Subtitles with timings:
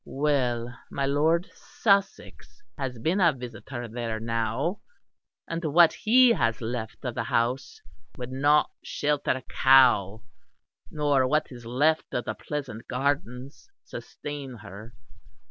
[0.03, 4.79] Well, my Lord Sussex has been a visitor there now;
[5.47, 7.79] and what he has left of the house
[8.17, 10.23] would not shelter a cow,
[10.89, 14.95] nor what is left of the pleasant gardens sustain her.